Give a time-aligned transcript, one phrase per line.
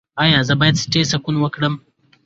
[0.23, 1.73] ایا زه باید سټي سکن وکړم؟